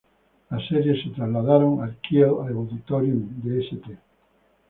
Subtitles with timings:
[0.49, 3.97] Las series se trasladaron al Kiel Auditorium de St.